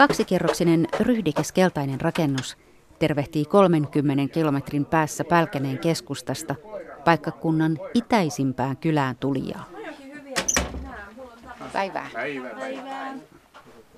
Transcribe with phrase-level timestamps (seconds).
[0.00, 2.56] Kaksikerroksinen ryhdikäs keltainen rakennus
[2.98, 6.54] tervehtii 30 kilometrin päässä Pälkäneen keskustasta
[7.04, 9.68] paikkakunnan itäisimpään kylään tulijaa.
[11.72, 12.10] Päivää.
[12.12, 13.14] Päivää.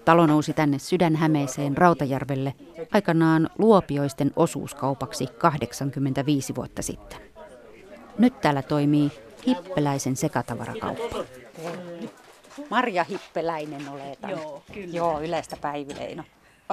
[0.04, 2.54] Talo nousi tänne Sydänhämeeseen Rautajärvelle
[2.92, 7.18] aikanaan luopioisten osuuskaupaksi 85 vuotta sitten.
[8.18, 9.10] Nyt täällä toimii
[9.46, 11.24] Hippeläisen sekatavarakauppa.
[12.70, 14.18] Marja Hippeläinen olet.
[14.28, 14.96] Joo, kyllä.
[14.96, 16.24] Joo, yleistä päivileino.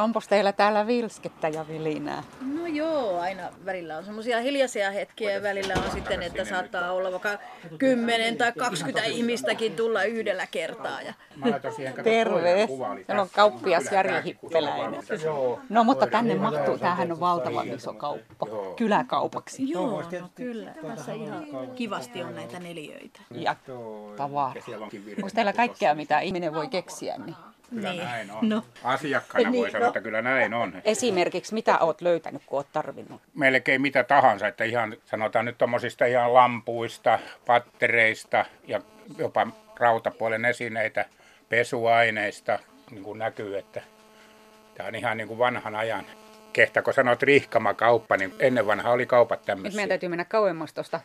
[0.03, 2.23] Onko teillä täällä vilskettä ja vilinää?
[2.41, 7.11] No joo, aina välillä on semmoisia hiljaisia hetkiä ja välillä on sitten, että saattaa olla
[7.11, 7.29] vaikka
[7.77, 11.01] 10 tai 20 ihmistäkin tulla yhdellä kertaa.
[11.01, 11.13] Ja...
[12.03, 12.67] Terve.
[13.07, 15.01] Täällä on kauppias Jari Hippeläinen.
[15.69, 19.69] No mutta tänne mahtuu, tämähän on valtavan iso kauppa, kyläkaupaksi.
[19.69, 20.71] Joo, no kyllä.
[20.87, 23.19] Tässä ihan kivasti on näitä neliöitä.
[23.31, 23.55] Ja
[24.17, 24.53] tavaraa.
[25.17, 27.17] Onko teillä kaikkea, mitä ihminen voi keksiä?
[27.17, 27.35] Niin?
[27.69, 28.03] Kyllä niin.
[28.03, 28.49] näin on.
[28.49, 28.63] No.
[28.83, 30.81] Asiakkaana voi sanoa, että kyllä näin on.
[30.85, 33.21] Esimerkiksi mitä olet löytänyt, kun olet tarvinnut?
[33.33, 38.81] Melkein mitä tahansa, että ihan sanotaan nyt tuommoisista ihan lampuista, pattereista ja
[39.17, 39.47] jopa
[39.79, 41.05] rautapuolen esineitä,
[41.49, 42.59] pesuaineista,
[42.91, 43.81] niin kuin näkyy, että
[44.75, 46.05] tämä on ihan niin kuin vanhan ajan.
[46.53, 49.75] Kehtako sanot rihkamakauppa, niin ennen vanha oli kaupat tämmöisiä.
[49.75, 50.99] meidän täytyy mennä kauemmas tuosta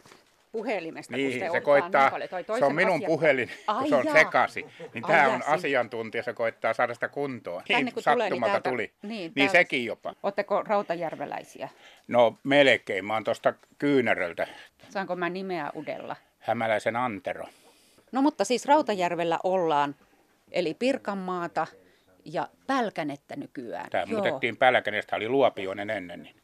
[0.55, 1.17] puhelimesta.
[1.17, 3.07] Niin, se koittaa, niin se on minun asian...
[3.07, 4.15] puhelin, Ai kun se on jaa.
[4.15, 4.67] sekasi.
[4.95, 7.63] Niin tämä on asiantuntija, se koittaa saada sitä kuntoon.
[7.69, 8.93] Tänne kun tulee, niin, täältä, tuli.
[9.03, 10.15] Niin, niin sekin jopa.
[10.23, 11.69] Oletteko rautajärveläisiä?
[12.09, 14.47] No melkein, mä oon tuosta Kyynäröltä.
[14.89, 16.17] Saanko mä nimeä Udella?
[16.39, 17.45] Hämäläisen Antero.
[18.13, 19.95] No mutta siis Rautajärvellä ollaan,
[20.53, 21.67] eli Pirkanmaata
[22.25, 23.91] ja Pälkänettä nykyään.
[23.91, 24.21] Tämä Joo.
[24.21, 26.23] muutettiin Pälkänestä, oli Luopioinen ennen.
[26.23, 26.37] Niin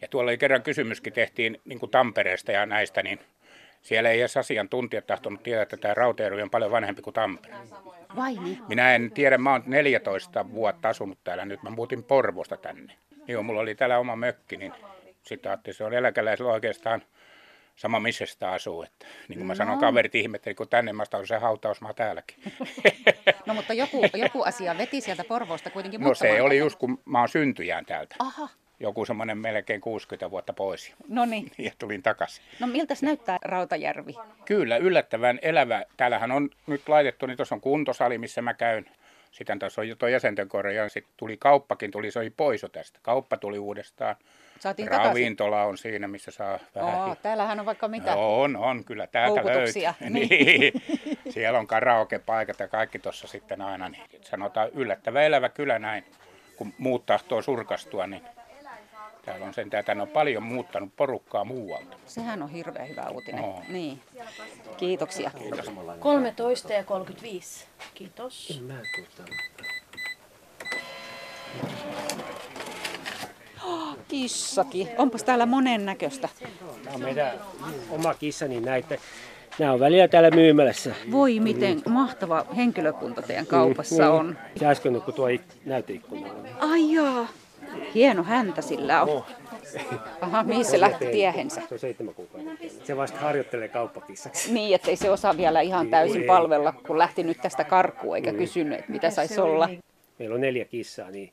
[0.00, 3.20] ja tuolla oli kerran kysymyskin tehtiin niin kuin Tampereesta ja näistä, niin
[3.82, 7.54] siellä ei edes asiantuntijat tahtonut tietää, että tämä Rautajärvi on paljon vanhempi kuin Tampere.
[8.16, 8.58] Vai niin?
[8.68, 12.92] Minä en tiedä, mä oon 14 vuotta asunut täällä, nyt mä muutin Porvosta tänne.
[13.28, 14.72] Joo, mulla oli täällä oma mökki, niin
[15.22, 17.02] sitten ajattelin, se on eläkeläisellä oikeastaan
[17.76, 18.82] sama missä sitä asuu.
[18.82, 19.56] Että, niin kuin mä no.
[19.56, 22.36] sanon, kaverit ihmetteli, kun tänne mä on se hautausmaa täälläkin.
[23.46, 27.18] no mutta joku, joku asia veti sieltä Porvoosta kuitenkin No se oli just kun mä
[27.18, 28.16] oon syntyjään täältä.
[28.18, 28.48] Aha
[28.80, 30.94] joku semmoinen melkein 60 vuotta pois.
[31.08, 31.52] No niin.
[31.58, 32.44] Ja tulin takaisin.
[32.60, 34.14] No miltä näyttää Rautajärvi?
[34.44, 35.84] Kyllä, yllättävän elävä.
[35.96, 38.86] Täällähän on nyt laitettu, niin tuossa on kuntosali, missä mä käyn.
[39.30, 42.98] Sitten tuossa on jo tuo jäsenten ja sitten tuli kauppakin, tuli se oli pois tästä.
[43.02, 44.16] Kauppa tuli uudestaan.
[44.58, 45.70] Saatiin Ravintola takaisin.
[45.70, 47.00] on siinä, missä saa vähän...
[47.00, 48.14] Oo, täällähän on vaikka mitä.
[48.14, 49.82] No, on, on, kyllä täältä löytyy.
[50.10, 50.28] Niin.
[50.28, 50.72] niin.
[51.28, 53.88] Siellä on karaoke-paikat ja kaikki tuossa sitten aina.
[53.88, 56.04] Niin sanotaan yllättävä elävä kyllä näin.
[56.56, 58.22] Kun muut tahtoo surkastua, niin
[59.28, 61.96] Täällä on sentään, tänne on paljon muuttanut porukkaa muualta.
[62.06, 63.42] Sehän on hirveän hyvä uutinen.
[63.42, 63.62] No.
[63.68, 64.00] Niin.
[64.76, 65.30] Kiitoksia.
[65.38, 65.70] Kiitos.
[66.00, 67.66] 13 ja 35.
[67.94, 68.62] Kiitos.
[73.64, 74.88] Oh, kissakin.
[74.98, 76.28] Onpas täällä monen näköistä.
[76.84, 77.32] Tämä on meidän
[77.90, 78.98] oma kissa, niin näitä
[79.58, 80.94] Nämä on välillä täällä myymälässä.
[81.10, 84.38] Voi miten mahtava henkilökunta teidän kaupassa mm, on.
[84.56, 85.28] Se äsken kun tuo
[85.64, 86.28] näyteikkuna
[86.60, 87.28] Ai jaa.
[87.94, 89.08] Hieno häntä sillä on.
[89.08, 89.26] Oh.
[90.20, 91.60] Aha, mihin se lähti tiehensä?
[91.68, 92.50] Se on seitsemän kuukautta.
[92.84, 94.52] Se vasta harjoittelee kauppakissaksi.
[94.52, 98.38] Niin, ettei se osaa vielä ihan täysin palvella, kun lähti nyt tästä karkuun eikä niin.
[98.38, 99.68] kysynyt, mitä saisi olla.
[100.18, 101.32] Meillä on neljä kissaa, niin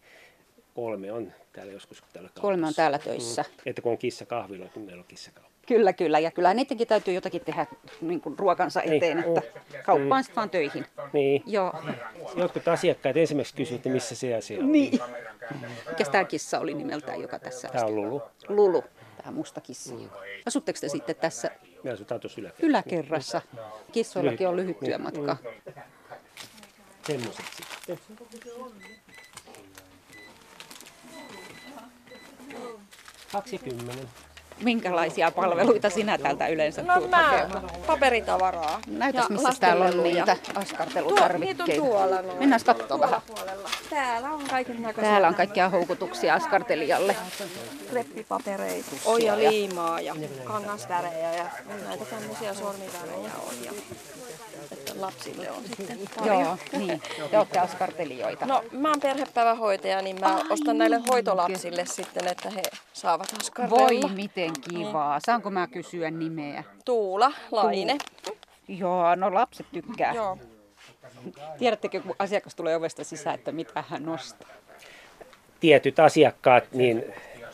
[0.75, 2.41] kolme on täällä joskus täällä kaupassa.
[2.41, 3.41] Kolme on täällä töissä.
[3.41, 3.61] Mm.
[3.65, 5.54] Että kun on kissa kahvilla, kun meillä on kissakauppa.
[5.65, 6.19] Kyllä, kyllä.
[6.19, 7.65] Ja kyllä niidenkin täytyy jotakin tehdä
[8.01, 8.93] niin kuin ruokansa niin.
[8.93, 9.37] eteen, niin.
[9.37, 10.85] että kauppaan sitten vaan töihin.
[11.13, 11.43] Niin.
[11.45, 11.73] Joo.
[12.35, 14.71] Jotkut asiakkaat esimerkiksi kysyvät, että missä se asia on.
[14.71, 14.99] Niin.
[15.89, 18.21] Mikä tämä kissa oli nimeltään, joka tässä Tämä on Lulu.
[18.47, 18.83] Lulu,
[19.17, 19.93] tämä musta kissa.
[19.95, 20.09] Mm.
[20.45, 21.51] Asutteko te sitten tässä
[21.83, 22.67] Me asutaan tuossa yläkerrassa.
[22.67, 23.41] yläkerrassa?
[23.91, 25.37] Kissoillakin on lyhyt työmatka.
[25.43, 25.81] Mm.
[27.07, 27.99] Semmoiset sitten.
[33.31, 34.07] 20
[34.63, 37.49] minkälaisia palveluita sinä täältä yleensä no, tuut mä,
[37.88, 38.79] paperitavaraa.
[38.88, 41.65] Näytäs, missä täällä on niitä askartelutarvikkeita.
[41.75, 42.39] Tuo, tuolla noin.
[42.39, 43.21] Mennään katsomaan vähän.
[43.89, 45.12] Täällä on kaiken näköisiä.
[45.12, 47.15] Täällä on kaikkia houkutuksia askartelijalle.
[47.89, 51.45] Kreppipapereita, oja liimaa ja kangasvärejä ja
[51.88, 53.65] näitä tämmöisiä sormivärejä on.
[53.65, 53.71] Ja
[55.00, 56.42] lapsille on sitten paljon.
[56.42, 57.01] Joo, niin.
[57.31, 58.45] Te olette askartelijoita.
[58.45, 62.62] No, mä oon perhepäivähoitaja, niin mä Ai, ostan näille hoitolapsille sitten, että he
[62.94, 63.80] saavat askartella.
[63.80, 65.15] Voi miten kivaa.
[65.15, 65.21] Niin.
[65.25, 66.63] Saanko mä kysyä nimeä?
[66.86, 67.97] Tuula, Laine.
[68.24, 68.39] Tuula.
[68.68, 70.13] Joo, no lapset tykkää.
[70.13, 70.38] Joo.
[71.57, 74.50] Tiedättekö, kun asiakas tulee ovesta sisään, että mitä hän nostaa?
[75.59, 77.03] Tietyt asiakkaat niin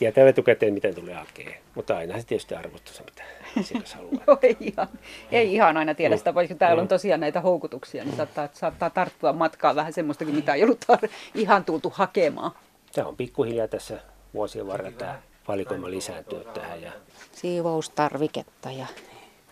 [0.01, 1.57] tietävät etukäteen, miten tulee hakemaan.
[1.75, 3.25] Mutta aina se tietysti arvostaa se pitää.
[3.59, 4.24] asiakasalueella.
[4.27, 4.88] Joo, ei ihan,
[5.31, 9.33] ei ihan aina tiedä sitä, vaikka täällä on tosiaan näitä houkutuksia, niin saattaa, saattaa tarttua
[9.33, 12.51] matkaa vähän semmoistakin, mitä ei ollut tar- ihan tultu hakemaan.
[12.94, 14.00] Tämä on pikkuhiljaa tässä
[14.33, 16.81] vuosien varrella tämä valikoima lisääntynyt tähän.
[16.81, 16.92] Ja
[17.31, 18.86] Siivoustarviketta ja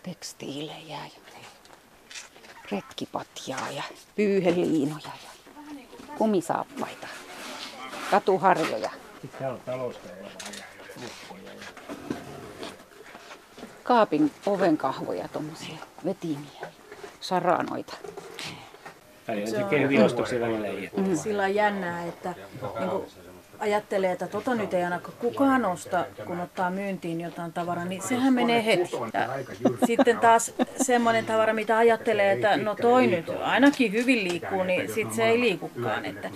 [0.02, 1.20] tekstiilejä ja
[2.72, 3.82] retkipatjaa ja
[4.16, 5.30] pyyheliinoja ja
[6.18, 7.06] kumisaappaita,
[8.10, 8.90] katuharjoja.
[9.28, 10.08] Tämä on talousta
[13.82, 16.68] kaapin ovenkahvoja, tuommoisia vetimiä,
[17.20, 17.94] saranoita.
[19.28, 20.90] Välillä tekee hyvin ostoksia, välillä ei.
[20.96, 21.16] Mm.
[21.16, 22.34] Sillä on jännää, että
[22.80, 23.04] niin kuin
[23.58, 28.34] ajattelee, että tota nyt ei ainakaan kukaan osta, kun ottaa myyntiin jotain tavaraa, niin sehän
[28.34, 28.90] menee heti.
[29.12, 29.28] Ja
[29.86, 30.52] sitten taas
[30.82, 35.40] semmoinen tavara, mitä ajattelee, että no toi nyt ainakin hyvin liikkuu, niin sitten se ei
[35.40, 36.04] liikukaan.
[36.04, 36.30] Että,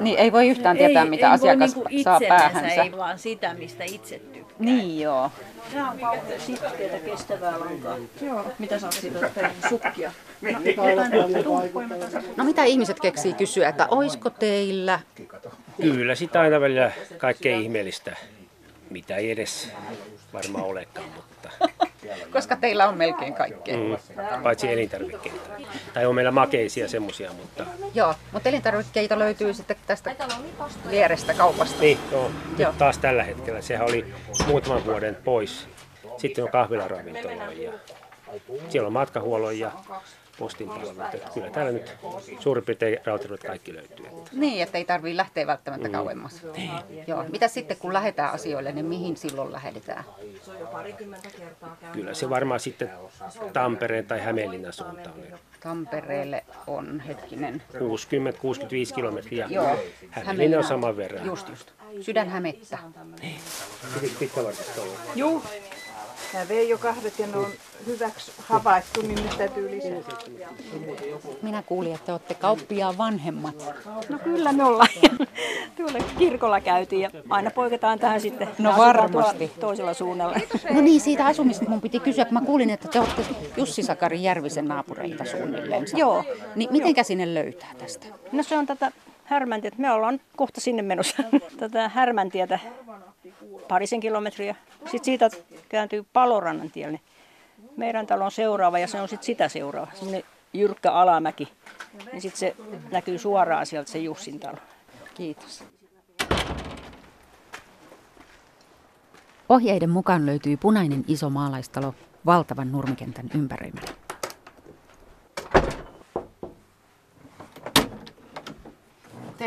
[0.00, 2.82] Niin ei voi yhtään tietää, ei, mitä ei asiakas voi niinku saa päähänsä.
[2.82, 4.56] Ei vaan sitä, mistä itse tykkää.
[4.58, 5.30] Niin joo.
[5.72, 7.96] Tämä on kauhean sitkeätä kestävää lankaa.
[8.22, 8.44] Joo.
[8.58, 9.30] Mitä sä oot siitä
[9.68, 10.12] sukkia?
[12.36, 15.00] No mitä ihmiset keksii kysyä, että oisko teillä?
[15.80, 18.16] Kyllä sitä aina välillä kaikkea ihmeellistä,
[18.90, 19.70] mitä ei edes
[20.32, 21.50] varmaan olekaan, mutta
[22.32, 23.76] Koska teillä on melkein kaikkea.
[23.76, 24.42] Mm.
[24.42, 25.38] paitsi elintarvikkeita.
[25.94, 30.16] Tai on meillä makeisia semmoisia, mutta Joo, mutta elintarvikkeita löytyy sitten tästä
[30.90, 31.80] vierestä kaupasta.
[31.80, 32.72] niin, joo, Joo.
[32.78, 33.60] taas tällä hetkellä.
[33.60, 34.06] Sehän oli
[34.46, 35.68] muutaman vuoden pois.
[36.16, 37.72] Sitten on kahvilaravintoloja ja
[38.68, 39.70] siellä on matkahuollon ja
[40.38, 41.14] postin palvelut.
[41.14, 41.96] Että Kyllä täällä nyt
[42.40, 44.06] suurin piirtein rautaruudet kaikki löytyy.
[44.32, 46.42] Niin, että ei tarvitse lähteä välttämättä kauemmas.
[47.06, 47.24] Joo.
[47.28, 50.04] Mitä sitten kun lähdetään asioille, niin mihin silloin lähdetään?
[51.92, 52.90] Kyllä se varmaan sitten
[53.52, 55.14] Tampereen tai Hämeenlinnan suuntaan
[55.60, 57.62] Tampereelle on hetkinen.
[58.90, 59.46] 60-65 kilometriä.
[59.50, 59.76] Joo.
[60.10, 61.26] Hämeenlinna on saman verran.
[61.26, 61.70] Just just.
[62.00, 62.78] Sydänhämettä.
[64.18, 64.88] Pitkävartista on.
[65.14, 65.42] Juu.
[66.34, 67.46] Mä vein jo kahdet ja ne on
[67.86, 70.18] hyväksi havaittu, niin nyt täytyy lisää.
[71.42, 73.74] Minä kuulin, että olette kauppiaan vanhemmat.
[74.08, 74.88] No kyllä me ollaan.
[75.76, 78.48] Tuolla kirkolla käytiin ja aina poiketaan tähän sitten.
[78.58, 79.52] No varmasti.
[79.60, 80.36] Toisella suunnalla.
[80.70, 83.22] No niin, siitä asumisesta mun piti kysyä, kun mä kuulin, että te olette
[83.56, 85.84] Jussi Sakari Järvisen naapureita suunnilleen.
[85.96, 86.24] Joo.
[86.54, 88.06] Niin mitenkä sinne löytää tästä?
[88.32, 88.92] No se on tätä
[89.28, 89.76] Härmäntietä.
[89.78, 91.22] Me ollaan kohta sinne menossa.
[91.60, 92.58] Tätä Härmäntietä
[93.68, 94.54] parisen kilometriä.
[94.78, 95.30] Sitten siitä
[95.68, 97.00] kääntyy Palorannan tielle.
[97.76, 99.90] Meidän talo on seuraava ja se on sitten sitä seuraava.
[99.94, 100.22] Semmoinen
[100.52, 101.48] jyrkkä alamäki.
[102.12, 102.56] Ja sitten se
[102.90, 104.58] näkyy suoraan sieltä se Jussin talo.
[105.14, 105.64] Kiitos.
[109.48, 111.94] Ohjeiden mukaan löytyy punainen iso maalaistalo
[112.26, 114.07] valtavan nurmikentän ympäröimänä.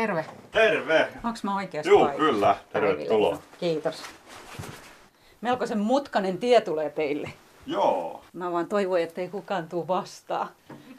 [0.02, 0.24] Terve.
[0.52, 1.08] Terve!
[1.24, 2.18] Onko mä oikeassa paikassa?
[2.18, 2.56] kyllä.
[2.72, 3.38] Tervetuloa.
[3.60, 4.02] Kiitos.
[5.40, 7.28] Melkoisen mutkanen tie tulee teille.
[7.66, 10.48] Joo, Mä vaan toivoin, ettei kukaan tuu vastaan.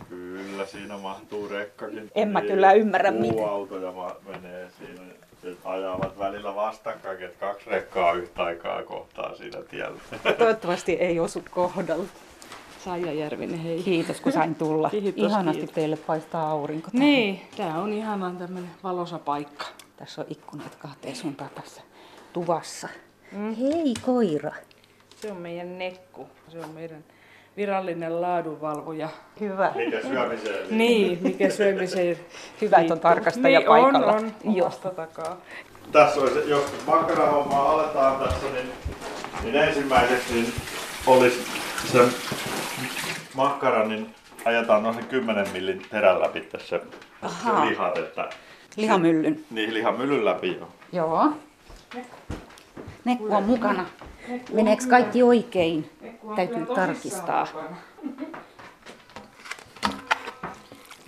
[0.09, 2.11] kyllä siinä mahtuu rekkakin.
[2.15, 3.35] En mä kyllä ymmärrä, miten.
[3.35, 5.01] Puuautoja ma- menee siinä.
[5.41, 9.99] Se ajavat välillä vastakkain, että kaksi rekkaa yhtä aikaa kohtaa siinä tiellä.
[10.37, 12.05] Toivottavasti ei osu kohdalle.
[12.85, 13.83] Saija Järvinen, hei.
[13.83, 14.89] Kiitos kun sain tulla.
[14.99, 15.75] Kiitos, Ihanasti kiitos.
[15.75, 16.91] teille paistaa aurinko.
[16.91, 17.05] täällä.
[17.05, 19.65] Niin, tää on ihanan tämmönen valosa paikka.
[19.97, 21.81] Tässä on ikkunat kahteen suuntaan tässä
[22.33, 22.87] tuvassa.
[23.31, 23.55] Mm.
[23.55, 24.51] Hei koira.
[25.15, 26.27] Se on meidän nekku.
[26.51, 27.03] Se on meidän
[27.57, 29.09] virallinen laadunvalvoja.
[29.39, 29.71] Hyvä.
[29.75, 30.77] Mikä syömiseen?
[30.77, 32.17] Niin, mikä syömiseen
[32.61, 34.13] Hyvä, että on tarkastaja niin, paikalla.
[34.13, 35.37] on, on, omasta takaa.
[35.91, 38.69] Tässä olisi, jos makkarahommaa aletaan tässä, niin,
[39.43, 40.53] niin ensimmäiseksi niin
[41.07, 41.43] olisi
[41.91, 41.99] se
[43.35, 46.81] makkara, niin ajetaan noin sen 10 millin terän läpi tässä se
[47.69, 48.29] lihat, että
[48.77, 49.45] Lihamyllyn.
[49.51, 50.67] niin lihamylyn läpi jo.
[50.91, 51.33] Joo.
[53.05, 53.85] Nekku on mukana.
[54.53, 55.89] Meneekö kaikki oikein?
[56.35, 57.47] Täytyy tarkistaa.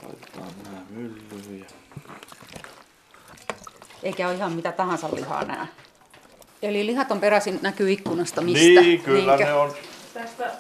[0.03, 1.65] Laitetaan nämä myllyyn ja
[4.03, 5.67] Eikä ole ihan mitä tahansa lihaa nää.
[6.62, 8.82] Eli lihat on peräisin, näkyy ikkunasta mistä.
[8.82, 9.46] Niin, kyllä Niinkö?
[9.46, 9.72] ne on.
[10.13, 10.51] Tästä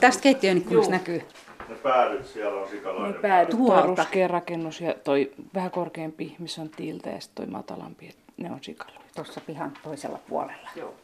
[0.00, 1.22] Tästä keittiön ikkunasta näkyy.
[1.68, 3.20] Ne päädyt siellä on Ne sikalainen.
[3.22, 4.02] päädyt, tuo Tuolta.
[4.02, 8.58] ruskea rakennus ja toi vähän korkeampi, missä on tiltä ja sitten toi matalampi, ne on
[8.60, 9.00] sikaloita.
[9.16, 10.68] Tuossa pihan toisella puolella.
[10.76, 10.94] Joo.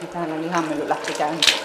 [0.00, 1.60] Ja täällä lihamylly lähti käyntiin.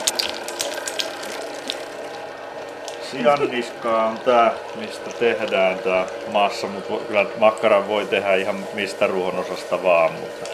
[3.12, 9.84] Sianniskaa on tää, mistä tehdään tää massa, mutta kyllä makkaran voi tehdä ihan mistä ruohonosasta
[9.84, 10.46] vaan, mutta,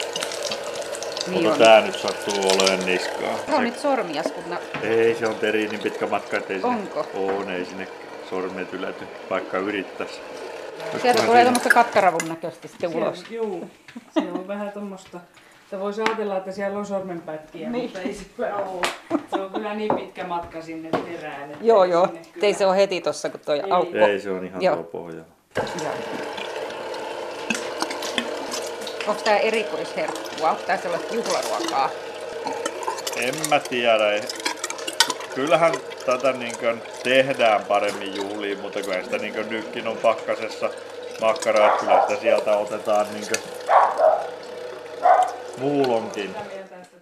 [1.28, 1.60] Niin mutta on.
[1.60, 3.38] tää nyt sattuu olemaan niskaa.
[3.46, 4.58] Se on nyt sormias, kun nä...
[4.84, 7.06] Ei, se on teri niin pitkä matka, ettei sinne, Onko?
[7.14, 7.88] on, ei sinne
[8.30, 10.22] sormet ylety, vaikka yrittäisi.
[11.02, 13.24] sieltä tulee tämmöistä katkaravun näköistä sitten ulos.
[13.32, 13.70] Juu,
[14.14, 15.20] se on vähän tuommoista
[15.64, 17.84] Että voisi ajatella, että siellä on sormenpätkiä, niin.
[17.84, 18.88] mutta ei se ole.
[19.36, 21.52] Se on kyllä niin pitkä matka sinne perään.
[21.52, 22.08] Että joo, joo.
[22.42, 23.98] Ei se ole heti tuossa, kun toi aukko.
[23.98, 24.76] Ei, se on ihan joo.
[24.76, 25.24] tuo pohja.
[29.08, 30.50] Onko tämä erikoisherkkua?
[30.50, 31.90] Onko tämä sellaista juhlaruokaa?
[33.16, 34.28] En mä tiedä.
[35.36, 35.74] Kyllähän
[36.06, 36.56] tätä niin
[37.04, 40.70] tehdään paremmin juhliin, mutta kun sitä niin nytkin on pakkasessa
[41.22, 43.26] makkaraa, kyllä sitä sieltä otetaan niin
[45.58, 46.36] muulonkin.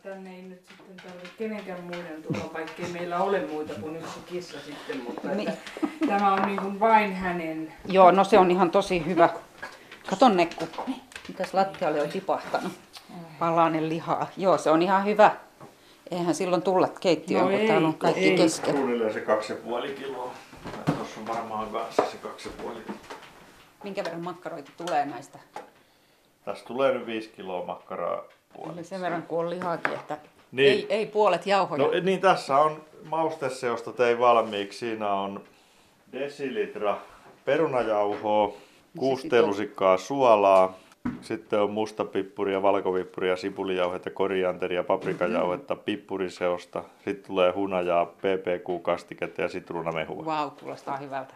[0.04, 4.58] tänne ei nyt sitten tarvitse kenenkään muiden tulla, vaikkei meillä ole muita kuin yksi kissa
[4.66, 5.50] sitten, mutta niin.
[5.50, 7.74] että tämä on niin kuin vain hänen.
[7.86, 9.30] Joo, no se on ihan tosi hyvä.
[10.10, 10.68] Kato Nekku,
[11.28, 12.72] mitäs lattialle on tipahtanut?
[13.40, 14.28] Palainen lihaa.
[14.38, 15.32] Joo, se on ihan hyvä.
[16.12, 18.38] Eihän silloin tulla keittiöön, no kun täällä on kaikki ei.
[18.38, 18.76] kesken.
[18.76, 20.32] Suunnilleen se kaksi ja puoli kiloa.
[20.86, 23.00] Tuossa on varmaan kanssa se kaksi ja puoli kiloa.
[23.84, 25.40] Minkä verran makkaroita tulee näistä?
[26.46, 28.80] Tässä tulee nyt viisi kiloa makkaraa puoliksi.
[28.80, 30.18] Eli sen verran kuin on lihaakin, että
[30.52, 30.72] niin.
[30.72, 31.84] ei, ei puolet jauhoja.
[31.84, 34.80] No niin, tässä on mausteseosta tein valmiiksi.
[34.80, 35.44] Siinä on
[36.12, 36.98] desilitra
[37.46, 38.54] perunajauhoa,
[38.98, 40.74] kuusi teelusikkaa suolaa,
[41.22, 46.84] sitten on mustapippuria, valkovippuria, sipulijauhetta, korianteria, paprikajauhetta, pippuriseosta.
[47.06, 50.26] Sitten tulee hunajaa, PPQ-kastiketta ja sitruunamehua.
[50.26, 51.34] Vau, wow, kuulostaa hyvältä.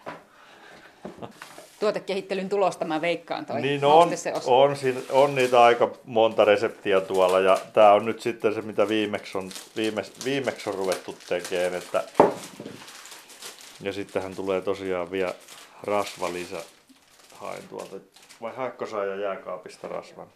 [1.79, 4.09] Tuotekehittelyn tulosta mä veikkaan toi Niin on,
[4.45, 8.87] on, siinä, on niitä aika monta reseptiä tuolla ja tämä on nyt sitten se mitä
[8.87, 11.73] viimeksi on, viime, viimeksi on ruvettu tekemään.
[11.73, 12.03] Että,
[13.81, 15.33] ja sittenhän tulee tosiaan vielä
[15.83, 16.63] rasva lisä.
[17.35, 17.95] Hain tuolta
[18.41, 20.27] vai haekko ja jääkaapista rasvan?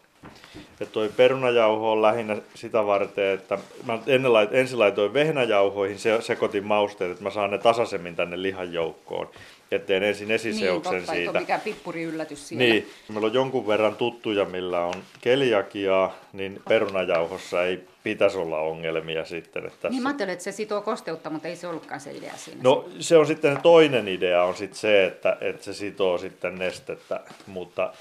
[0.79, 6.21] Ja toi perunajauho on lähinnä sitä varten, että mä ennen lait, ensin laitoin vehnäjauhoihin se,
[6.21, 9.29] sekoitin mausteet, että mä saan ne tasaisemmin tänne lihan joukkoon.
[9.71, 11.39] Ja teen ensin esiseoksen niin, totta, siitä.
[11.39, 12.65] mikä pippuri yllätys siellä.
[12.65, 19.25] Niin, meillä on jonkun verran tuttuja, millä on keliakiaa, niin perunajauhossa ei pitäisi olla ongelmia
[19.25, 19.65] sitten.
[19.65, 19.89] Että tässä...
[19.89, 22.59] Niin mä ajattelin, että se sitoo kosteutta, mutta ei se ollutkaan se idea siinä.
[22.63, 27.19] No se on sitten toinen idea on sitten se, että, että se sitoo sitten nestettä,
[27.47, 27.93] mutta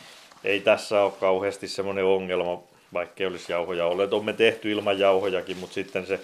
[0.44, 4.12] ei tässä ole kauheasti semmoinen ongelma, vaikka ei olisi jauhoja olleet.
[4.12, 6.20] On me tehty ilman jauhojakin, mutta sitten se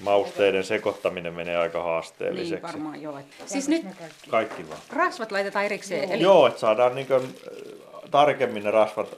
[0.00, 2.54] mausteiden sekoittaminen menee aika haasteelliseksi.
[2.54, 3.18] Niin varmaan joo.
[3.46, 3.86] Siis nyt
[4.30, 4.80] kaikki vaan.
[4.90, 6.02] rasvat laitetaan erikseen.
[6.02, 6.22] Joo, eli...
[6.22, 7.38] joo että saadaan niin kuin,
[8.10, 9.16] tarkemmin ne rasvat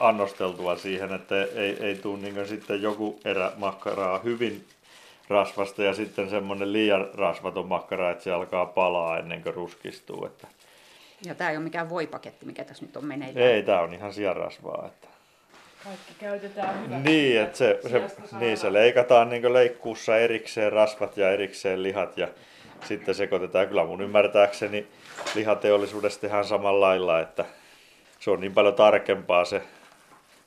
[0.00, 4.64] annosteltua siihen, että ei, ei tule niin sitten joku erä makkaraa hyvin
[5.28, 10.26] rasvasta ja sitten semmoinen liian rasvaton makkara, että se alkaa palaa ennen kuin ruskistuu.
[10.26, 10.48] Että...
[11.24, 13.46] Ja tämä ei ole mikään voipaketti, mikä tässä nyt on meneillään.
[13.46, 14.86] Ei, tämä on ihan sianrasvaa.
[14.86, 15.08] Että...
[15.84, 17.08] Kaikki käytetään hyväksi.
[17.08, 22.28] Niin, että se, se, niin, se leikataan niin leikkuussa erikseen rasvat ja erikseen lihat ja
[22.84, 23.68] sitten sekoitetaan.
[23.68, 24.86] Kyllä mun ymmärtääkseni
[25.34, 27.44] lihateollisuudessa tehdään samalla lailla, että
[28.20, 29.62] se on niin paljon tarkempaa se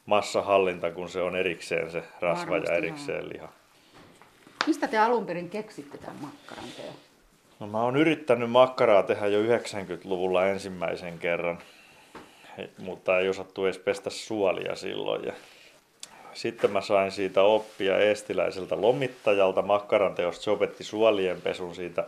[0.05, 3.29] massahallinta, kun se on erikseen se rasva Varmasti ja erikseen joo.
[3.33, 3.49] liha.
[4.67, 6.93] Mistä te alun perin keksitte tämän makkaran teon?
[7.61, 11.59] No mä oon yrittänyt makkaraa tehdä jo 90-luvulla ensimmäisen kerran,
[12.77, 15.25] mutta ei osattu edes pestä suolia silloin.
[15.25, 15.33] Ja
[16.33, 20.43] sitten mä sain siitä oppia eestiläiseltä lomittajalta makkaran teosta.
[20.43, 22.07] Se opetti suolien pesun siitä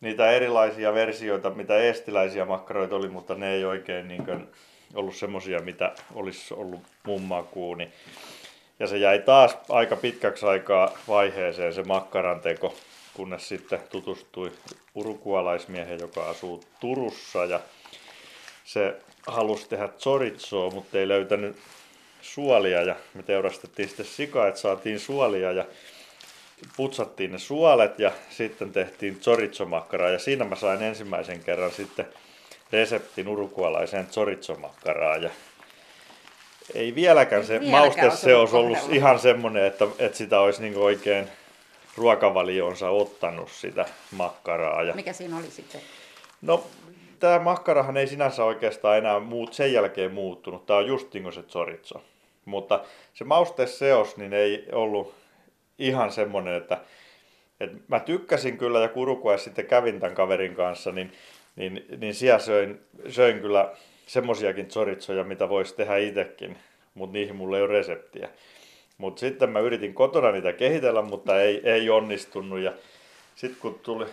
[0.00, 4.48] niitä erilaisia versioita, mitä eestiläisiä makkaroita oli, mutta ne ei oikein niin kuin
[4.94, 7.88] ollut semmosia, mitä olisi ollut mun makuuni.
[8.80, 12.74] Ja se jäi taas aika pitkäksi aikaa vaiheeseen se makkaran teko,
[13.18, 14.52] kunnes sitten tutustui
[14.94, 17.60] urukualaismiehen, joka asuu Turussa ja
[18.64, 18.94] se
[19.26, 21.56] halusi tehdä chorizoa, mutta ei löytänyt
[22.22, 25.64] suolia ja me teurastettiin sitten sikaa, että saatiin suolia ja
[26.76, 32.06] putsattiin ne suolet ja sitten tehtiin chorizo-makkaraa ja siinä mä sain ensimmäisen kerran sitten
[32.72, 35.30] reseptin urukualaiseen chorizo-makkaraan ja
[36.74, 41.28] ei vieläkään se mausteseos ollut ihan semmoinen, että, että sitä olisi niin oikein
[41.98, 44.82] ruokavalionsa ottanut sitä makkaraa.
[44.82, 44.94] Ja...
[44.94, 45.80] Mikä siinä oli sitten?
[46.42, 46.64] No
[47.18, 50.66] tämä makkarahan ei sinänsä oikeastaan enää muut, sen jälkeen muuttunut.
[50.66, 52.02] Tämä on just niin kuin se chorizo.
[52.44, 55.14] Mutta se mausteseos niin ei ollut
[55.78, 56.78] ihan semmoinen, että,
[57.60, 61.12] että mä tykkäsin kyllä ja kurukua sitten kävin tämän kaverin kanssa, niin,
[61.56, 63.72] niin, niin siellä söin, söin kyllä
[64.06, 66.58] semmoisiakin choritsoja, mitä voisi tehdä itsekin,
[66.94, 68.28] mutta niihin mulla ei ole reseptiä.
[68.98, 72.58] Mutta sitten mä yritin kotona niitä kehitellä, mutta ei, ei onnistunut.
[72.58, 72.72] Ja
[73.34, 74.06] sitten kun tuli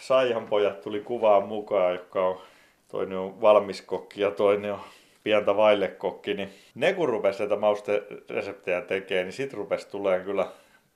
[0.00, 2.40] Saihan pojat tuli kuvaan mukaan, joka on
[2.88, 4.80] toinen on valmis kokki ja toinen on
[5.24, 10.46] pientä vaillekokki, niin ne kun rupesi näitä maustereseptejä tekemään, niin sitten rupesi tulee kyllä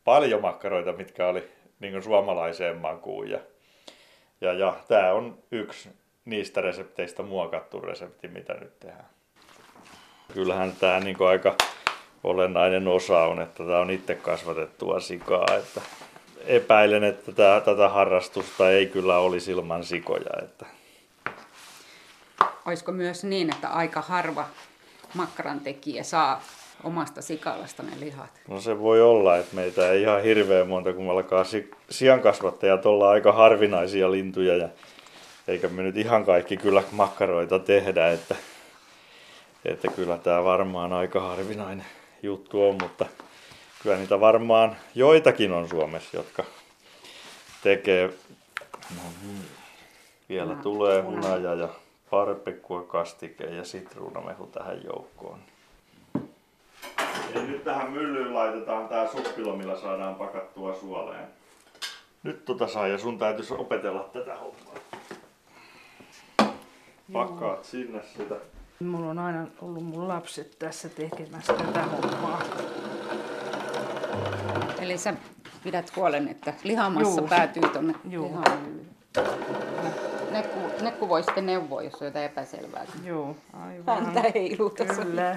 [0.04, 1.48] paljon makkaroita, mitkä oli
[1.80, 3.30] niin suomalaiseen makuun.
[3.30, 3.40] Ja,
[4.40, 5.88] ja, ja tämä on yksi
[6.24, 9.08] niistä resepteistä muokattu resepti, mitä nyt tehdään.
[10.32, 11.56] Kyllähän tämä niin aika
[12.26, 15.46] olennainen osa on, että tämä on itse kasvatettua sikaa.
[15.56, 15.80] Että
[16.46, 20.42] epäilen, että tämä, tätä harrastusta ei kyllä olisi ilman sikoja.
[20.42, 20.66] Että
[22.66, 24.44] Olisiko myös niin, että aika harva
[25.14, 26.42] makkaran tekijä saa
[26.84, 28.30] omasta sikalasta ne lihat?
[28.48, 33.10] No se voi olla, että meitä ei ihan hirveän monta, kun alkaa si- siankasvattajat olla
[33.10, 34.68] aika harvinaisia lintuja ja
[35.48, 38.36] eikä me nyt ihan kaikki kyllä makkaroita tehdä, että,
[39.64, 41.86] että kyllä tämä varmaan aika harvinainen
[42.26, 43.06] juttu on, mutta
[43.82, 46.44] kyllä niitä varmaan joitakin on Suomessa, jotka
[47.62, 48.06] tekee,
[48.96, 49.44] no niin,
[50.28, 51.68] vielä tulee hunaja ja
[52.10, 55.38] parpekua, kastike ja sitruunamehu tähän joukkoon.
[57.34, 61.28] Eli nyt tähän myllyyn laitetaan tää suppilo, millä saadaan pakattua suoleen.
[62.22, 64.74] Nyt tota saa ja sun täytyisi opetella tätä hommaa.
[67.12, 68.34] Pakkaat sinne sitä.
[68.80, 72.42] Mulla on aina ollut mun lapset tässä tekemässä tätä hommaa.
[74.80, 75.14] Eli sä
[75.64, 77.28] pidät huolen, että lihamassa Juu.
[77.28, 78.24] päätyy tonne Juu.
[78.28, 78.86] lihamyllyyn.
[80.30, 82.84] Nekku, Nekku voi sitten neuvoa, jos on jotain epäselvää.
[83.04, 84.04] Joo, aivan.
[84.04, 85.02] Häntä heiluu tässä.
[85.02, 85.36] Kyllä.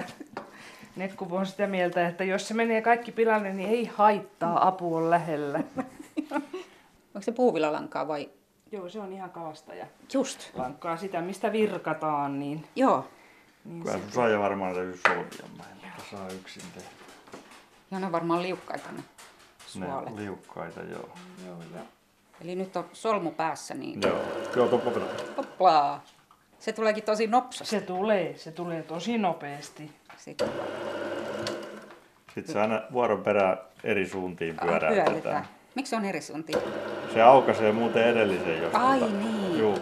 [0.96, 5.10] Netku on sitä mieltä, että jos se menee kaikki pilalle, niin ei haittaa, apu on
[5.10, 5.60] lähellä.
[7.14, 8.30] Onko se puuvilalankaa vai?
[8.72, 9.86] Joo, se on ihan kalastaja.
[10.14, 10.50] Just.
[10.54, 13.08] Lankkaa sitä, mistä virkataan, niin, Joo.
[13.64, 15.00] Niin Kyllä se, sun saa ja varmaan täytyy.
[15.58, 16.88] Mä en tätä saa yksin tehdä.
[17.90, 19.04] Ja ne on varmaan liukkaita ne Ne
[19.66, 20.06] suolet.
[20.08, 21.08] on liukkaita, joo.
[21.46, 21.80] joo, ja
[22.40, 24.18] Eli nyt on solmu päässä, niin Joo,
[24.56, 24.90] joo toppa
[25.36, 26.04] hoplaa.
[26.58, 27.70] Se tuleekin tosi nopsasti.
[27.70, 29.92] se tulee, se tulee tosi nopeasti.
[30.16, 30.48] Sitten
[32.34, 34.94] Sitten se aina vuoron perään eri suuntiin pyöritetään.
[34.94, 35.48] pyöräytetään.
[35.74, 36.58] Miksi se on eri suuntiin?
[37.14, 39.58] Se aukaisee muuten edellisen, jos Ai niin.
[39.58, 39.78] Juu.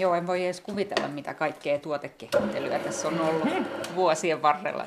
[0.00, 3.48] Joo, en voi edes kuvitella, mitä kaikkea tuotekehittelyä tässä on ollut
[3.94, 4.84] vuosien varrella.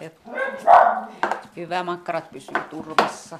[1.56, 3.40] Hyvä makkarat pysyy turvassa.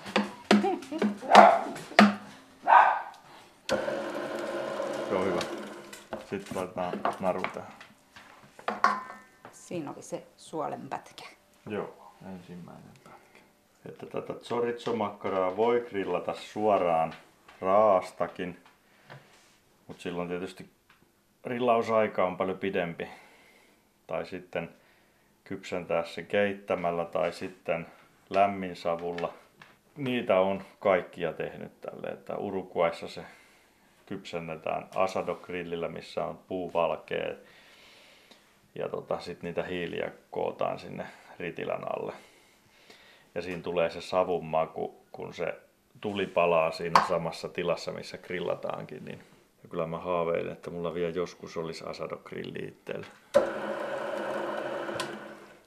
[5.10, 5.40] Se on hyvä.
[6.30, 7.72] Sitten laitetaan naru tähän.
[9.52, 11.24] Siinä oli se suolen pätkä.
[11.70, 13.40] Joo, ensimmäinen pätkä.
[13.86, 17.14] Että tätä chorizo-makkaraa voi grillata suoraan
[17.62, 18.64] raastakin,
[19.88, 20.70] mutta silloin tietysti
[21.44, 23.08] grillausaika on paljon pidempi.
[24.08, 24.70] Tai sitten
[25.44, 27.88] kypsentää se keittämällä tai sitten
[28.30, 29.34] lämminsavulla.
[29.98, 33.24] Niitä on kaikkia tehnyt tälle, että Uruguayssa se
[34.06, 37.34] kypsennetään asado-grillillä, missä on puuvalkea
[38.76, 41.06] ja tota, sitten niitä hiiliä kootaan sinne
[41.40, 42.14] ritilän alle.
[43.36, 45.56] Ja siinä tulee se savun maku, kun se
[46.02, 49.06] tuli palaa siinä samassa tilassa, missä grillataankin.
[49.06, 49.33] Niin
[49.64, 53.06] ja kyllä mä haaveilen, että mulla vielä joskus olisi asado grilli itsellä.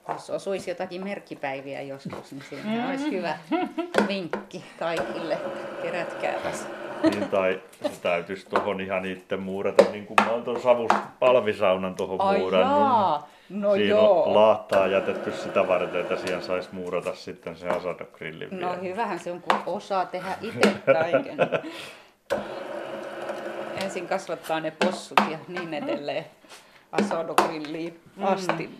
[0.08, 3.38] Jos osuisi jotakin merkkipäiviä joskus, niin siinä olisi hyvä
[4.08, 5.38] vinkki kaikille.
[5.82, 6.66] Kerätkääpäs.
[7.02, 11.94] Niin, tai se täytyisi tuohon ihan itse muurata, niin kuin mä oon tuon savus palvisaunan
[11.94, 12.78] tuohon muurannut.
[12.80, 14.22] jaa, no Siinä joo.
[14.24, 18.72] on laattaa jätetty sitä varten, että siihen saisi muurata sitten se asado grillin No vielä.
[18.82, 21.36] hyvähän se on, kun osaa tehdä itse kaiken.
[23.86, 26.24] Ensin kasvattaa ne possut ja niin edelleen
[26.92, 28.70] asodogrilliin asti.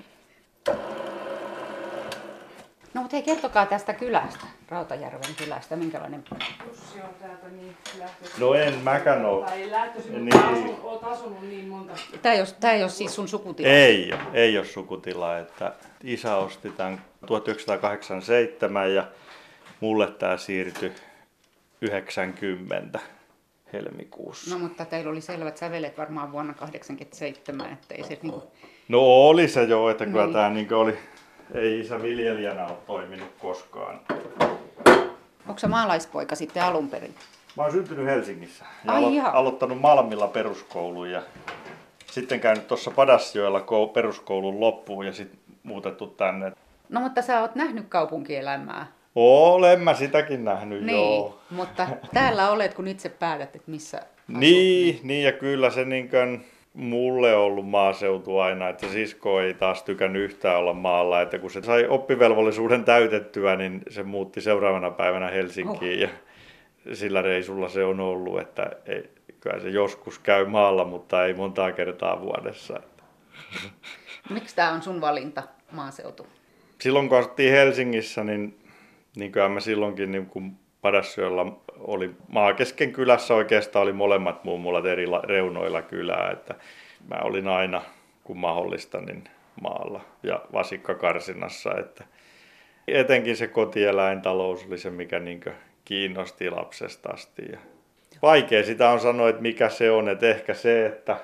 [2.95, 6.25] No mutta hei, kertokaa tästä kylästä, Rautajärven kylästä, minkälainen...
[6.69, 8.41] Jussi on täältä niin lähtöisin.
[8.41, 9.45] No en mäkään oo.
[9.45, 10.25] Tai lähtöisin, Niin.
[10.25, 11.93] mutta asun, oot asunut niin monta.
[12.23, 13.69] Tämä ei ole, tämä ei ole siis sun sukutila.
[13.69, 15.39] Ei ole, ei ole sukutila.
[15.39, 15.73] Että
[16.05, 19.07] isä osti tämän 1987 ja
[19.81, 20.93] mulle tämä siirtyi
[21.81, 22.99] 90
[23.77, 24.51] helmikuussa.
[24.55, 28.43] No mutta teillä oli selvät sävelet varmaan vuonna 1987, että ei se niinku...
[28.89, 30.33] No oli se jo, että kyllä Niin.
[30.33, 30.99] tämä niin oli,
[31.55, 34.01] ei isä viljelijänä ole toiminut koskaan.
[35.49, 37.15] Onko se maalaispoika sitten alun perin?
[37.57, 39.33] Mä oon syntynyt Helsingissä ja Ai alo- ihan.
[39.35, 41.23] aloittanut Malmilla peruskoulun ja
[42.07, 46.53] sitten käynyt tuossa Padasjoella kou- peruskoulun loppuun ja sitten muutettu tänne.
[46.89, 48.87] No mutta sä oot nähnyt kaupunkielämää.
[49.17, 51.39] Olen mä sitäkin nähnyt, Niin, joo.
[51.51, 54.11] mutta täällä olet, kun itse päätät, että missä asut.
[54.41, 59.83] Niin, niin ja kyllä se niinkön mulle on ollut maaseutu aina, että sisko ei taas
[59.83, 65.29] tykännyt yhtään olla maalla, että kun se sai oppivelvollisuuden täytettyä, niin se muutti seuraavana päivänä
[65.29, 66.09] Helsinkiin ja
[66.93, 71.73] sillä reisulla se on ollut, että ei, kyllä se joskus käy maalla, mutta ei montaa
[71.73, 72.81] kertaa vuodessa.
[74.35, 76.27] Miksi tämä on sun valinta, maaseutu?
[76.81, 78.59] Silloin kun asuttiin Helsingissä, niin,
[79.17, 85.07] niin kyllä mä silloinkin niin kun Padasjoella oli maakesken kylässä oikeastaan oli molemmat mummulat eri
[85.07, 86.55] la- reunoilla kylää, että
[87.09, 87.83] mä olin aina
[88.25, 89.25] kun mahdollista, niin
[89.63, 91.79] maalla ja vasikkakarsinnassa.
[91.79, 92.05] Että
[92.89, 95.41] etenkin se kotieläintalous oli se, mikä niin
[95.85, 97.43] kiinnosti lapsesta asti.
[97.53, 97.59] Ja
[98.23, 100.09] vaikea sitä on sanoa, että mikä se on.
[100.09, 101.17] Että ehkä se, että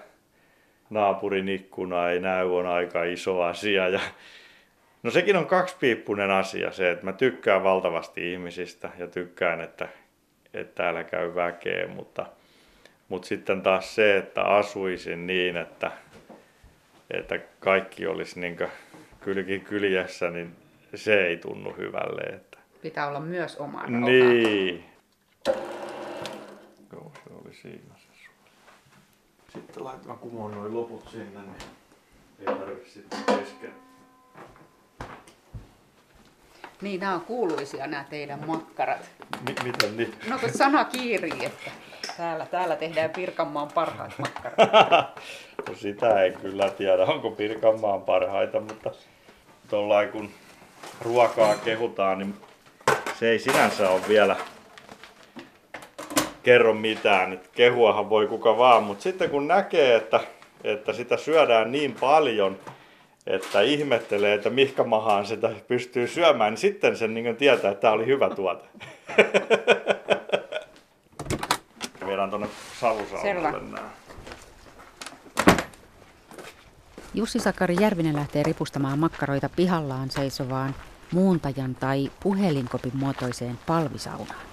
[0.90, 3.88] naapurin ikkuna ei näy, on aika iso asia.
[3.88, 4.00] Ja
[5.02, 9.88] no sekin on kaksipiippunen asia se, että mä tykkään valtavasti ihmisistä ja tykkään, että,
[10.54, 12.26] että täällä käy väkeä, mutta,
[13.08, 15.92] mutta sitten taas se, että asuisin niin, että,
[17.10, 18.58] että kaikki olisi niin
[19.20, 20.56] kylki kyljessä, niin
[20.94, 22.22] se ei tunnu hyvälle.
[22.22, 22.58] Että...
[22.82, 24.84] Pitää olla myös oma Niin.
[26.92, 28.28] Joo, se oli siinä se
[29.52, 31.56] Sitten laitetaan kumoon noin loput sinne, niin
[32.38, 33.91] ei tarvitse sitten kesken.
[36.82, 39.10] Niin, nämä on kuuluisia nämä teidän makkarat.
[39.48, 40.14] M- miten niin?
[40.28, 41.70] No kun sana kiirii, että
[42.16, 44.56] täällä, täällä tehdään Pirkanmaan parhaat makkarat.
[45.68, 48.90] no sitä ei kyllä tiedä, onko Pirkanmaan parhaita, mutta
[49.70, 50.30] tuollain kun
[51.04, 52.34] ruokaa kehutaan, niin
[53.18, 54.36] se ei sinänsä ole vielä
[56.42, 57.32] kerro mitään.
[57.32, 60.20] Et kehuahan voi kuka vaan, mutta sitten kun näkee, että,
[60.64, 62.58] että sitä syödään niin paljon,
[63.26, 67.92] että ihmettelee, että mihkä mahaan sitä pystyy syömään, niin sitten sen niin tietää, että tämä
[67.92, 68.64] oli hyvä tuote.
[72.06, 72.48] Viedään tuonne
[72.80, 73.90] savusaunalle nämä.
[77.14, 80.74] Jussi Sakari Järvinen lähtee ripustamaan makkaroita pihallaan seisovaan
[81.12, 84.51] muuntajan tai puhelinkopin muotoiseen palvisaunaan.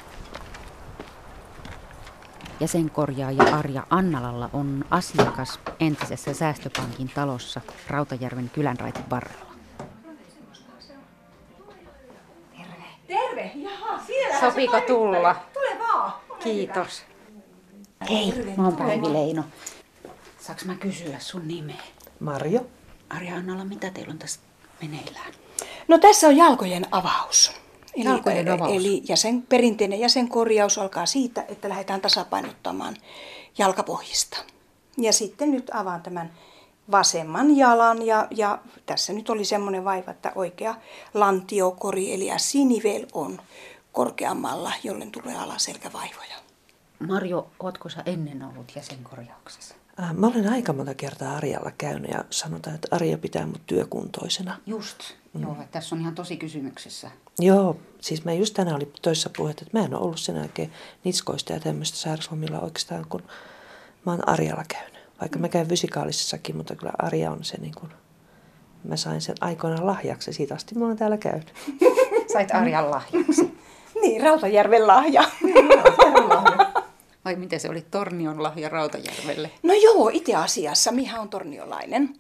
[2.60, 9.46] Jäsenkorjaaja Arja Annalalla on asiakas entisessä säästöpankin talossa Rautajärven kylänraitin varrella.
[12.58, 12.84] Terve.
[13.08, 13.52] Terve.
[13.56, 15.36] Jaha, siellä Sopiiko tulla?
[15.54, 16.14] Tule vaan.
[16.44, 17.04] Kiitos.
[18.10, 19.44] Hei, mä oon Päivi Leino.
[20.40, 21.82] Saanko mä kysyä sun nimeä?
[22.20, 22.66] Marjo.
[23.10, 24.40] Arja Annala, mitä teillä on tässä
[24.82, 25.34] meneillään?
[25.88, 27.52] No tässä on jalkojen avaus.
[27.96, 28.72] Eli, Jalkojen avaus.
[28.74, 32.96] Eli jäsen, perinteinen jäsenkorjaus alkaa siitä, että lähdetään tasapainottamaan
[33.58, 34.38] jalkapohjista.
[34.98, 36.32] Ja sitten nyt avaan tämän
[36.92, 40.76] vasemman jalan ja, ja tässä nyt oli semmoinen vaiva, että oikea
[41.14, 43.42] lantiokori eli sinivel on
[43.92, 46.36] korkeammalla, jollen tulee alaselkävaivoja.
[47.00, 49.76] Marjo, ootko sä ennen ollut jäsenkorjauksessa?
[50.04, 54.58] Äh, Mä olen aika monta kertaa Arjalla käynyt ja sanotaan, että Arja pitää mut työkuntoisena.
[54.66, 54.98] Just.
[55.34, 55.42] Mm.
[55.42, 57.12] Joo, että tässä on ihan tosi kysymyksessä.
[57.40, 60.72] Joo, siis mä just tänään oli toissa puhetta, että mä en ole ollut sen jälkeen
[61.04, 63.24] nitskoista ja tämmöistä sairauslomilla oikeastaan, kun
[64.06, 65.00] mä oon Arjalla käynyt.
[65.22, 67.92] Vaikka mä käyn fysikaalisessakin, mutta kyllä Arja on se niin kuin,
[68.84, 71.54] mä sain sen aikoinaan lahjaksi ja siitä asti mä oon täällä käynyt.
[72.34, 73.60] Sait Arjan lahjaksi.
[74.02, 75.24] Niin, Rautajärven lahja.
[77.26, 79.52] Vai miten se oli Tornion lahja Rautajärvelle?
[79.64, 82.20] No joo, itse asiassa Miha on torniolainen.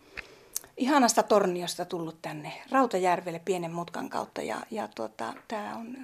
[0.77, 5.97] Ihanasta Torniosta tullut tänne Rautajärvelle pienen mutkan kautta ja, ja tuota, tää on,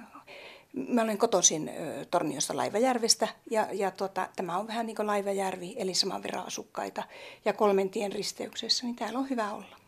[0.88, 1.70] mä olen kotoisin
[2.10, 7.02] Torniosta Laivajärvestä ja, ja tuota, tämä on vähän niin kuin Laivajärvi eli saman verran asukkaita
[7.44, 9.85] ja kolmen tien risteyksessä, niin täällä on hyvä olla.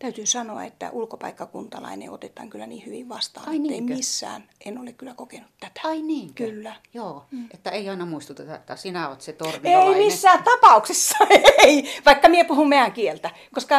[0.00, 3.94] Täytyy sanoa, että ulkopaikkakuntalainen otetaan kyllä niin hyvin vastaan, Ai että ei niinkö?
[3.94, 5.80] missään en ole kyllä kokenut tätä.
[5.84, 6.34] Ai niin.
[6.34, 6.76] Kyllä.
[6.94, 7.48] Joo, mm.
[7.54, 9.94] että ei aina muistuteta, että sinä oot se torniolainen.
[10.00, 11.16] Ei missään tapauksessa,
[11.64, 13.76] ei, vaikka minä puhun meidän kieltä, koska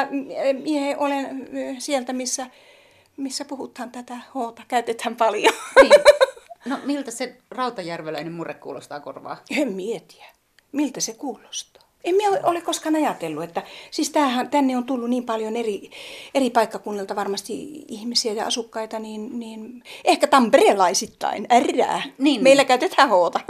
[0.63, 2.47] minä olen ö, sieltä, missä,
[3.17, 5.53] missä puhutaan tätä hoota, käytetään paljon.
[5.81, 5.91] Niin.
[6.65, 9.37] No miltä se rautajärveläinen murre kuulostaa korvaa?
[9.49, 10.25] En mietiä,
[10.71, 11.90] miltä se kuulostaa.
[12.03, 15.91] En minä ole koskaan ajatellut, että siis tämähän, tänne on tullut niin paljon eri,
[16.33, 22.01] eri paikkakunnilta varmasti ihmisiä ja asukkaita, niin, niin ehkä tamperelaisittain, ärää.
[22.17, 22.43] Niin.
[22.43, 23.39] Meillä käytetään hoota.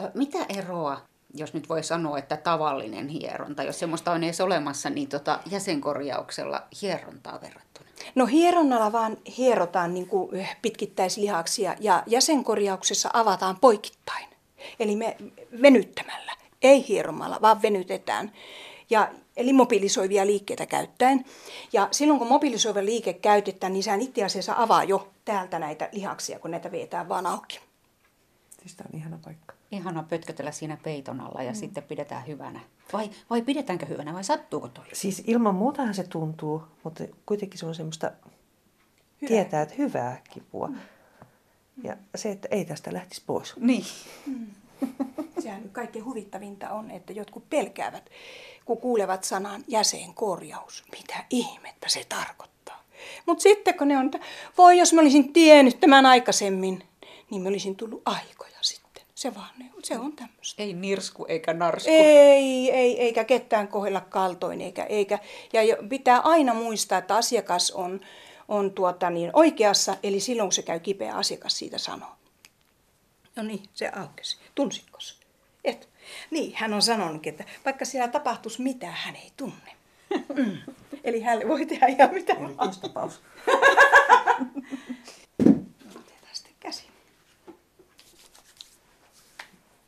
[0.00, 1.00] Ö, Mitä eroa,
[1.34, 6.62] jos nyt voi sanoa, että tavallinen hieronta, jos semmoista on edes olemassa, niin tota jäsenkorjauksella
[6.82, 7.88] hierontaa verrattuna?
[8.14, 10.08] No hieronnalla vaan hierotaan niin
[10.62, 14.33] pitkittäislihaksia ja jäsenkorjauksessa avataan poikittain.
[14.80, 15.16] Eli me
[15.62, 18.32] venyttämällä, ei hieromalla, vaan venytetään.
[18.90, 21.24] Ja, eli mobilisoivia liikkeitä käyttäen.
[21.72, 26.38] Ja silloin kun mobilisoiva liike käytetään, niin sehän itse asiassa avaa jo täältä näitä lihaksia,
[26.38, 27.60] kun näitä vetää vaan auki.
[28.60, 29.54] Siis tää on ihana paikka.
[29.70, 31.56] Ihana pötkötellä siinä peiton alla ja mm.
[31.56, 32.60] sitten pidetään hyvänä.
[32.92, 34.84] Vai, vai pidetäänkö hyvänä vai sattuuko toi?
[34.92, 39.28] Siis ilman muutahan se tuntuu, mutta kuitenkin se on semmoista, Hyvää.
[39.28, 40.70] tietää, että hyvää kipua.
[41.82, 43.56] Ja se, että ei tästä lähtisi pois.
[43.56, 43.84] Niin.
[45.38, 48.10] Sehän nyt kaikkein huvittavinta on, että jotkut pelkäävät,
[48.64, 50.84] kun kuulevat sanan jäsenkorjaus.
[50.92, 52.84] Mitä ihmettä se tarkoittaa?
[53.26, 54.18] Mutta sitten kun ne on, että
[54.58, 56.82] voi jos mä olisin tiennyt tämän aikaisemmin,
[57.30, 59.02] niin mä olisin tullut aikoja sitten.
[59.14, 59.50] Se vaan,
[59.82, 60.62] se on tämmöistä.
[60.62, 61.90] Ei nirsku eikä narsku.
[61.92, 64.60] Ei, ei, eikä ketään kohdella kaltoin.
[64.60, 65.18] Eikä, eikä.
[65.52, 68.00] Ja pitää aina muistaa, että asiakas on,
[68.48, 72.12] on tuota niin, oikeassa, eli silloin kun se käy kipeä asiakas siitä sanoo.
[73.36, 74.38] No niin, se aukesi.
[74.54, 75.14] Tunsitko se?
[75.64, 75.88] Et.
[76.30, 79.76] Niin, hän on sanonut, että vaikka siellä tapahtuisi mitään, hän ei tunne.
[80.34, 80.58] Mm.
[81.04, 82.32] Eli hän voi tehdä ihan mitä.
[85.96, 86.84] Otetaan sitten käsi.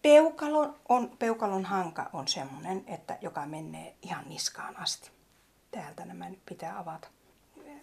[0.02, 5.10] Peukalon, on, peukalon hanka on semmoinen, että joka menee ihan niskaan asti.
[5.70, 7.08] Täältä nämä nyt pitää avata.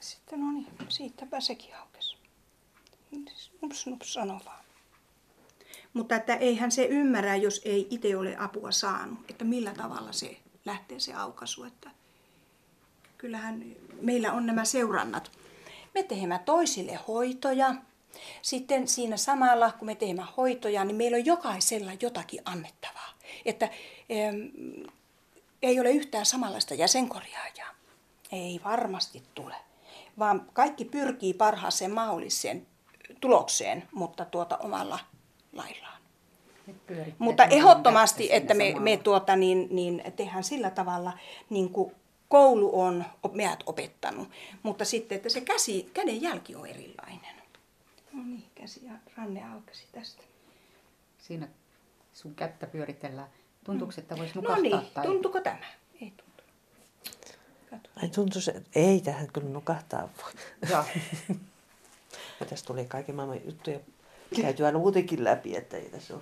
[0.04, 2.18] Sitten no niin, siitäpä sekin aukesi.
[3.62, 4.64] Nups, nups, sano vaan.
[5.94, 10.38] Mutta että eihän se ymmärrä, jos ei itse ole apua saanut, että millä tavalla se
[10.66, 11.64] lähtee se aukaisu.
[11.64, 11.90] Että
[13.18, 13.66] kyllähän
[14.02, 15.32] meillä on nämä seurannat.
[15.94, 17.76] Me teemme toisille hoitoja.
[18.42, 23.14] Sitten siinä samalla, kun me teemme hoitoja, niin meillä on jokaisella jotakin annettavaa.
[23.46, 24.88] Että ähm,
[25.62, 27.76] ei ole yhtään samanlaista jäsenkorjaajaa.
[28.32, 29.56] Ei varmasti tule.
[30.20, 32.68] Vaan kaikki pyrkii parhaaseen mahdolliseen
[33.22, 35.00] tulokseen, mutta tuota omalla
[35.54, 36.04] laillaan.
[37.20, 41.14] Mutta ehdottomasti, että me, me tuota, niin, niin tehdään sillä tavalla,
[41.50, 41.96] niin kuin
[42.28, 44.30] koulu on meidät opettanut.
[44.64, 47.36] Mutta sitten, että se käsi, käden jälki on erilainen.
[48.14, 50.24] No niin, käsi ja ranne aukesi tästä.
[51.18, 51.48] Siinä
[52.14, 53.28] sun kättä pyöritellään.
[53.64, 54.62] Tuntuuko, että voisi No nukahtaa?
[54.82, 55.06] niin, tai...
[55.06, 55.66] tuntuuko tämä?
[56.02, 56.33] Ei tuntu.
[58.04, 60.32] Ai tuntuu se, ei tähän kyllä nukahtaa voi.
[60.70, 60.84] Joo.
[62.40, 63.80] Ja tässä tuli kaiken maailman juttuja
[64.42, 66.22] käytyä muutenkin läpi, että ei tässä ole.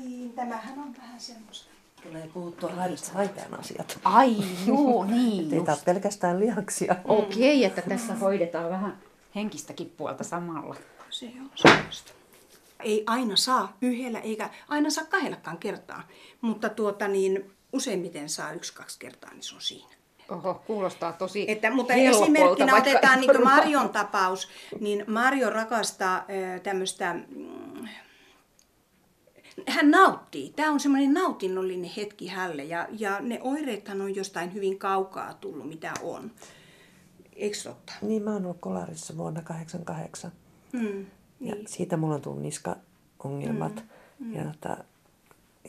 [0.00, 1.70] Niin, tämähän on vähän semmoista.
[2.02, 2.70] Tulee puhuttua
[3.14, 4.00] haitaan asiat.
[4.04, 5.66] Ai juu, niin Ei just.
[5.66, 6.96] tämä ole pelkästään lihaksia.
[7.04, 8.98] Okei, että tässä hoidetaan vähän
[9.34, 10.76] henkistäkin puolta samalla.
[11.10, 12.12] Se on semmoista.
[12.80, 16.08] Ei aina saa yhdellä eikä aina saa kahdellakaan kertaa,
[16.40, 20.01] mutta tuota niin, useimmiten saa yksi-kaksi kertaa, niin se on siinä.
[20.28, 24.48] Oho, kuulostaa tosi Että, mutta helpolta, esimerkkinä vaikka otetaan niin ole Marion tapaus,
[24.80, 26.24] niin Mario rakastaa
[26.62, 27.14] tämmöistä,
[29.68, 30.52] hän nauttii.
[30.56, 35.68] Tämä on semmoinen nautinnollinen hetki hälle ja, ja ne oireethan on jostain hyvin kaukaa tullut,
[35.68, 36.30] mitä on.
[37.36, 37.92] Eikö totta?
[38.02, 40.32] Niin, mä oon ollut kolarissa vuonna 88.
[40.72, 41.06] Mm,
[41.40, 41.68] Ja niin.
[41.68, 43.84] siitä mulla on tullut niskaongelmat.
[44.18, 44.76] Mm, Ja, tota,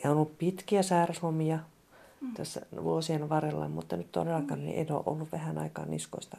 [0.04, 1.58] ja on ollut pitkiä sairaslomia
[2.24, 2.34] mm.
[2.34, 4.72] tässä vuosien varrella, mutta nyt todellakaan mm.
[4.74, 6.36] en ole ollut vähän aikaa niskoista.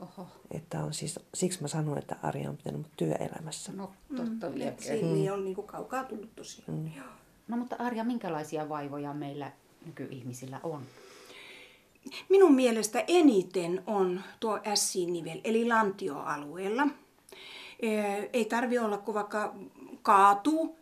[0.00, 3.72] Oho, Että on siis, siksi mä sanon, että Arja on pitänyt mut työelämässä.
[3.72, 4.72] no totta vielä.
[4.78, 6.72] Se niin on niin kuin kaukaa tullut tosiaan.
[6.72, 6.90] Mm.
[6.96, 7.06] Joo.
[7.48, 9.52] No mutta Arja, minkälaisia vaivoja meillä
[9.86, 10.82] nykyihmisillä on?
[12.28, 16.88] Minun mielestä eniten on tuo S-nivel, eli lantioalueella.
[17.82, 19.54] Ee, Ei tarvi olla, kun vaikka
[20.02, 20.76] kaatuu,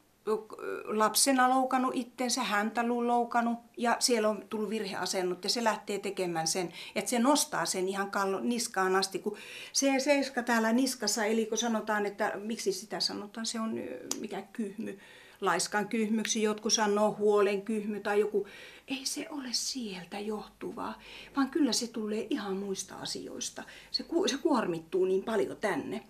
[0.85, 6.73] lapsena loukannut itsensä, häntä loukannut ja siellä on tullut virheasennut ja se lähtee tekemään sen,
[6.95, 9.37] että se nostaa sen ihan kallo, niskaan asti, kun
[9.73, 13.81] se seiska täällä niskassa, eli kun sanotaan, että miksi sitä sanotaan, se on
[14.21, 14.99] mikä kyhmy,
[15.41, 18.47] laiskan kyhmyksi, jotkut sanoo huolen kyhmy tai joku,
[18.88, 21.01] ei se ole sieltä johtuvaa,
[21.37, 23.62] vaan kyllä se tulee ihan muista asioista.
[23.91, 26.05] Se, ku, se kuormittuu niin paljon tänne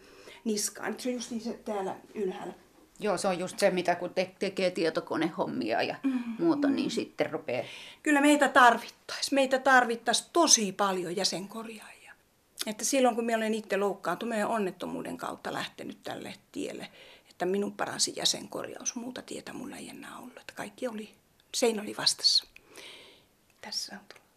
[0.44, 2.54] niskaan, se on just niin se täällä ylhäällä.
[3.00, 5.96] Joo, se on just se, mitä kun te- tekee tietokonehommia ja
[6.38, 7.64] muuta, niin sitten rupeaa.
[8.02, 9.34] Kyllä meitä tarvittaisiin.
[9.34, 12.12] Meitä tarvittaisiin tosi paljon jäsenkorjaajia.
[12.66, 16.88] Että silloin kun minä olen itse loukkaantunut onnettomuuden kautta lähtenyt tälle tielle,
[17.30, 20.36] että minun paransi jäsenkorjaus, muuta tietä mulla ei enää ollut.
[20.36, 21.14] Että kaikki oli,
[21.54, 22.44] sein oli vastassa.
[23.60, 24.27] Tässä on tulossa.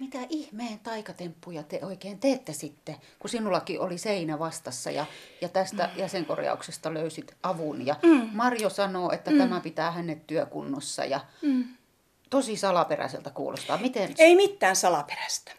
[0.00, 5.06] Mitä ihmeen taikatemppuja te oikein teette sitten, kun sinullakin oli seinä vastassa ja,
[5.40, 7.86] ja tästä jäsenkorjauksesta löysit avun.
[7.86, 7.96] Ja
[8.32, 11.20] Marjo sanoo, että tämä pitää hänet työkunnossa ja
[12.30, 13.78] tosi salaperäiseltä kuulostaa.
[13.78, 14.14] Miten?
[14.18, 15.52] Ei mitään salaperäistä,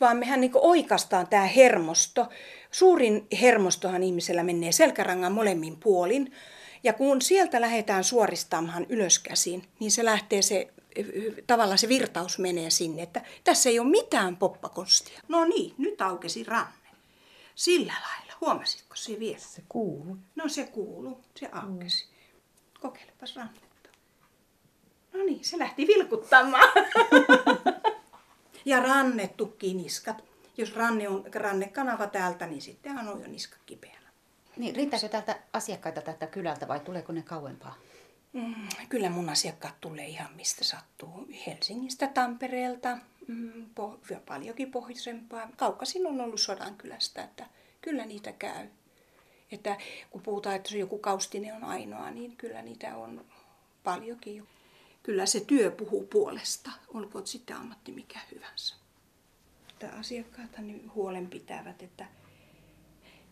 [0.00, 2.28] vaan mehän niin oikastaan tämä hermosto.
[2.70, 6.32] Suurin hermostohan ihmisellä menee selkärangan molemmin puolin.
[6.84, 10.72] Ja kun sieltä lähdetään suoristamaan ylöskäsin, niin se lähtee se,
[11.46, 15.20] tavallaan se virtaus menee sinne, että tässä ei ole mitään poppakonstia.
[15.28, 16.72] No niin, nyt aukesi ranne.
[17.54, 19.38] Sillä lailla, huomasitko se vielä?
[19.38, 20.16] Se kuuluu.
[20.34, 22.06] No se kuuluu, se aukesi.
[22.80, 23.88] Kokeilepas rannetta.
[25.12, 26.68] No niin, se lähti vilkuttamaan.
[28.64, 30.24] ja ranne tukkii niskat.
[30.58, 34.06] Jos ranne on rannekanava täältä, niin sittenhän on jo niska kipeänä.
[34.56, 37.78] Niin, riittääkö täältä asiakkaita täältä kylältä vai tuleeko ne kauempaa?
[38.36, 38.54] Mm,
[38.88, 41.28] kyllä mun asiakkaat tulee ihan mistä sattuu.
[41.46, 43.66] Helsingistä, Tampereelta, mm,
[44.26, 45.50] paljonkin pohjoisempaa.
[45.56, 47.46] Kaukasin on ollut Sodankylästä, että
[47.80, 48.68] kyllä niitä käy.
[49.52, 49.76] Että
[50.10, 53.24] kun puhutaan, että se joku kaustinen on ainoa, niin kyllä niitä on
[53.84, 54.48] paljonkin.
[55.02, 58.74] Kyllä se työ puhuu puolesta, olkoon sitten ammatti mikä hyvänsä.
[59.70, 62.06] Että asiakkaat niin huolen pitävät, että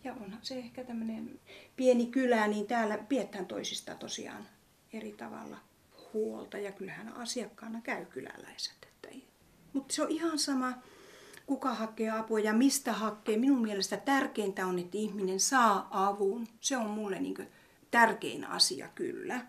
[0.05, 1.41] ja onhan se ehkä tämmöinen
[1.77, 4.47] pieni kylä, niin täällä pidetään toisista tosiaan
[4.95, 5.57] eri tavalla
[6.13, 6.59] huolta.
[6.59, 8.85] Ja kyllähän asiakkaana käy kyläläiset.
[9.75, 10.73] Mutta se on ihan sama,
[11.47, 13.37] kuka hakee apua ja mistä hakee.
[13.37, 16.47] Minun mielestä tärkeintä on, että ihminen saa avun.
[16.61, 17.49] Se on mulle niin
[17.91, 19.41] tärkein asia kyllä.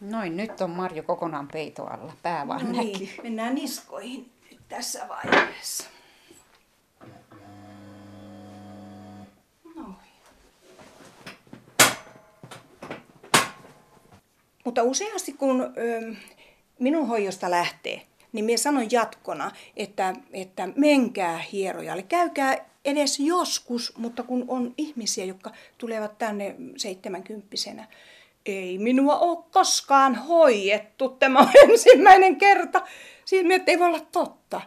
[0.00, 2.12] Noin, nyt on Marjo kokonaan peito alla.
[2.22, 2.92] Pää vaan no näkyy.
[2.92, 5.84] niin, mennään niskoihin nyt tässä vaiheessa.
[9.76, 9.96] Noin.
[14.68, 16.14] Mutta useasti kun ö,
[16.78, 18.02] minun hoidosta lähtee,
[18.32, 25.24] niin minä sanon jatkona, että, että menkää hierojalle, käykää edes joskus, mutta kun on ihmisiä,
[25.24, 27.88] jotka tulevat tänne seitsemänkymppisenä,
[28.46, 32.82] ei minua ole koskaan hoidettu, tämä on ensimmäinen kerta.
[33.24, 34.60] Siinä että ei voi olla totta.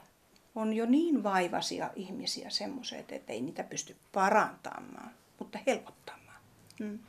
[0.55, 6.39] On jo niin vaivaisia ihmisiä semmoiset, että ei niitä pysty parantamaan, mutta helpottamaan.
[6.79, 6.99] Hmm.